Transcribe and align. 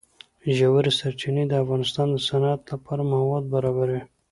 ژورې 0.57 0.91
سرچینې 0.99 1.43
د 1.47 1.53
افغانستان 1.63 2.07
د 2.11 2.17
صنعت 2.27 2.61
لپاره 2.71 3.01
مواد 3.13 3.43
برابروي. 3.53 4.01